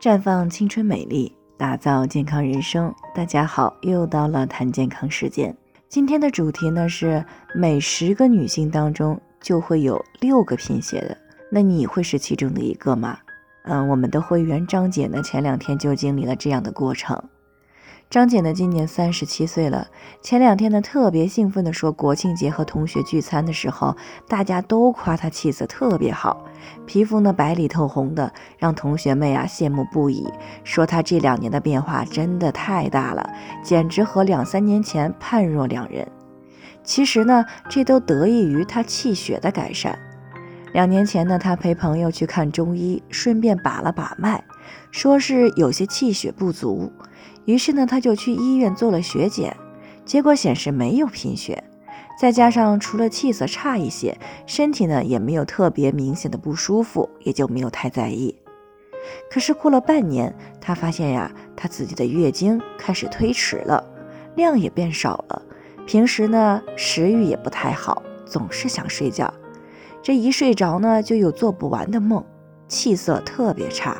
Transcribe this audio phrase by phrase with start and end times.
[0.00, 2.90] 绽放青春美丽，打造健康人生。
[3.14, 5.54] 大家好，又到了谈健康时间。
[5.90, 7.22] 今天的主题呢是
[7.54, 11.14] 每十个女性当中就会有六个贫血的，
[11.50, 13.18] 那你会是其中的一个吗？
[13.64, 17.22] 嗯，我们的会员张姐呢前两天就经历了这样的过程。
[18.10, 19.86] 张姐呢，今年三十七岁了。
[20.20, 26.44] 前两天呢，特别兴奋地说，国庆节和同学聚餐的时候，大家都夸她气色特别好，
[26.86, 30.26] 皮肤呢白里透红的，让同学们呀羡慕不已，
[30.64, 33.30] 说她这两年的变化真的太大了，
[33.62, 36.04] 简直和两三年前判若两人。
[36.82, 39.96] 其实呢，这都得益于她气血的改善。
[40.72, 44.44] 两年前呢，他陪朋友去看中医，顺便把了把脉，
[44.90, 46.92] 说是有些气血不足。
[47.44, 49.56] 于是呢，他就去医院做了血检，
[50.04, 51.64] 结果显示没有贫血，
[52.20, 58.36] 再加上除了气色差一些，身体呢也没有特别明显的不舒服，也就没有太在意。
[59.28, 63.82] 可是过了半年，他发现呀，他自己的月经开始推迟了，
[64.36, 65.42] 量也变少了，
[65.84, 69.32] 平时呢食欲也不太好，总是想睡觉，
[70.02, 72.24] 这一睡着呢就有做不完的梦，
[72.68, 73.96] 气色特别差。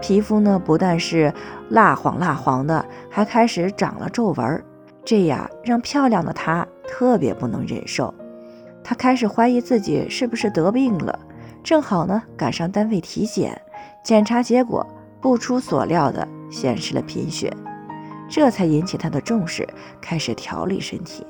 [0.00, 1.32] 皮肤呢，不但是
[1.70, 4.62] 蜡黄蜡黄的，还开始长了皱纹，
[5.04, 8.12] 这样让漂亮的她特别不能忍受。
[8.84, 11.18] 她开始怀疑自己是不是得病了。
[11.64, 13.60] 正好呢，赶上单位体检，
[14.04, 14.86] 检查结果
[15.20, 17.52] 不出所料的显示了贫血，
[18.28, 19.66] 这才引起她的重视，
[20.00, 21.26] 开始调理身体。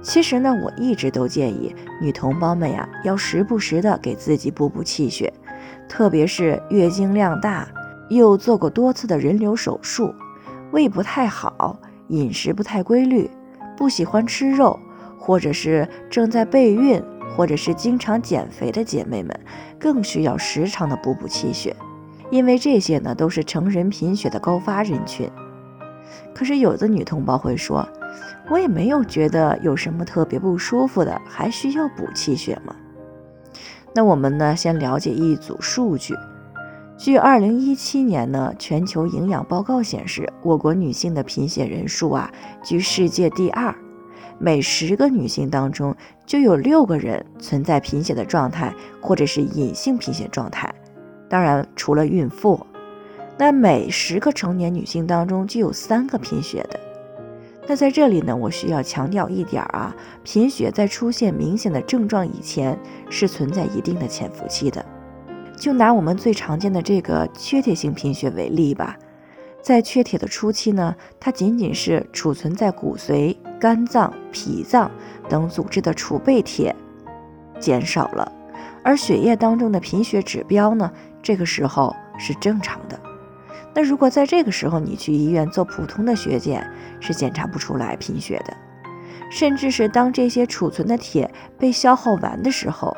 [0.00, 5.32] 其实呢，我一直都建议女同胞们呀，要时不时的给自己补补气血。
[5.88, 7.66] 特别是月经量大，
[8.08, 10.14] 又做过多次的人流手术，
[10.70, 13.28] 胃不太好，饮食不太规律，
[13.76, 14.78] 不喜欢吃肉，
[15.18, 17.02] 或者是正在备孕，
[17.34, 19.38] 或者是经常减肥的姐妹们，
[19.78, 21.74] 更需要时常的补补气血，
[22.30, 25.28] 因为这些呢都是成人贫血的高发人群。
[26.34, 27.88] 可是有的女同胞会说，
[28.48, 32.74] 我也没有觉得有什么特别不舒服的，还需要补气血吗？
[33.94, 36.14] 那我们呢，先了解一组数据。
[36.96, 42.30] 据二零一七年呢全球营养报告显示，我国女性的贫血人数啊
[42.62, 43.74] 居世界第二，
[44.38, 45.94] 每十个女性当中
[46.26, 50.74] 就有六个人存在贫血的状态，或者是隐性贫血状态。
[51.28, 52.66] 当然，除了孕妇，
[53.36, 56.80] 那每十个成年女性当中就有三个贫血的。
[57.70, 62.78] 那在这里呢，我需要强调一点啊，贫血在出现明显的症状以前
[63.10, 64.82] 是存在一定的潜伏期的。
[65.54, 68.96] 就拿我们最常见的这个缺铁性贫血为例吧，
[69.60, 74.90] 在缺铁的初期呢，它仅仅是储存在骨髓、肝脏、脾脏
[75.28, 76.74] 等组织的储备铁
[77.60, 78.32] 减少了，
[78.82, 80.90] 而血液当中的贫血指标呢，
[81.22, 82.98] 这个时候是正常的。
[83.78, 86.68] 那如果在这个时候你去医院做普通的血检，
[86.98, 88.52] 是检查不出来贫血的。
[89.30, 92.92] 甚至是当这些储存的铁被消耗完的时候，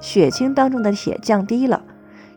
[0.00, 1.84] 血清当中的铁降低了，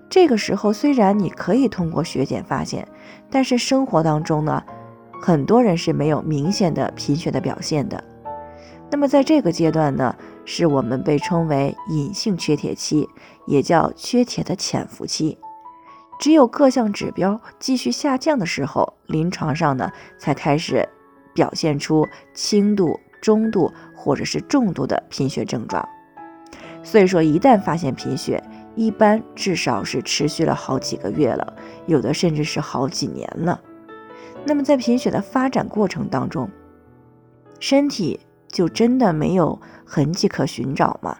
[0.09, 2.85] 这个时候虽然你可以通过血检发现，
[3.31, 4.61] 但是生活当中呢，
[5.21, 8.03] 很多人是没有明显的贫血的表现的。
[8.91, 13.07] 那么在这个阶段呢，是我们被称为隐性缺铁期，
[13.45, 15.37] 也叫缺铁的潜伏期。
[16.19, 20.87] 只有各项指标继续下降的时候，临床上呢才开始
[21.33, 25.87] 表现出轻度、中度或者是重度的贫血症状。
[26.83, 28.43] 所以说，一旦发现贫血，
[28.75, 31.53] 一般至少是持续了好几个月了，
[31.85, 33.59] 有的甚至是好几年了。
[34.45, 36.49] 那么在贫血的发展过程当中，
[37.59, 41.17] 身体就真的没有痕迹可寻找吗？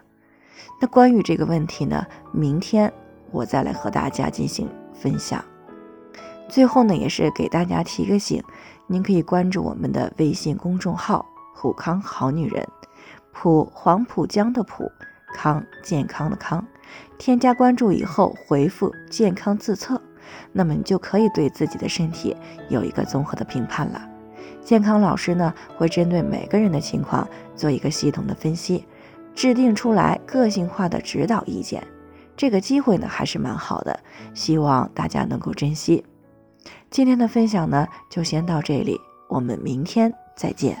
[0.80, 2.90] 那关于这个问题呢，明天
[3.30, 4.68] 我再来和大家进行。
[5.00, 5.44] 分享，
[6.48, 8.42] 最后呢，也是给大家提个醒，
[8.86, 12.66] 您可以关注我们的微信公众号“普康好女人”，
[13.32, 14.90] 普黄浦江的浦
[15.34, 16.66] 康健康的康，
[17.18, 20.00] 添加关注以后回复“健康自测”，
[20.52, 22.36] 那么你就可以对自己的身体
[22.68, 24.08] 有一个综合的评判了。
[24.62, 28.84] 健康老师呢，会针对每个人的情况做一个系统的分析，
[29.34, 31.82] 制定出来个性化的指导意见。
[32.38, 33.98] 这个机会呢还是蛮好的，
[34.32, 36.04] 希望大家能够珍惜。
[36.88, 38.98] 今天的分享呢就先到这里，
[39.28, 40.78] 我们明天再见。